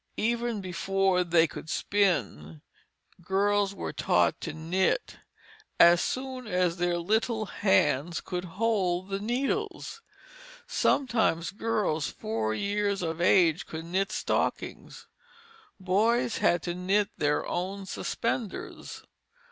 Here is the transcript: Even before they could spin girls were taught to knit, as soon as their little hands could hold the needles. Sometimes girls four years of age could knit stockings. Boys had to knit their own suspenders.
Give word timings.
Even 0.17 0.61
before 0.61 1.23
they 1.23 1.45
could 1.45 1.69
spin 1.69 2.63
girls 3.21 3.75
were 3.75 3.93
taught 3.93 4.41
to 4.41 4.51
knit, 4.51 5.17
as 5.79 6.01
soon 6.01 6.47
as 6.47 6.77
their 6.77 6.97
little 6.97 7.45
hands 7.45 8.19
could 8.19 8.45
hold 8.45 9.09
the 9.09 9.19
needles. 9.19 10.01
Sometimes 10.65 11.51
girls 11.51 12.07
four 12.07 12.51
years 12.55 13.03
of 13.03 13.21
age 13.21 13.67
could 13.67 13.85
knit 13.85 14.11
stockings. 14.11 15.05
Boys 15.79 16.39
had 16.39 16.63
to 16.63 16.73
knit 16.73 17.09
their 17.19 17.45
own 17.45 17.85
suspenders. 17.85 19.03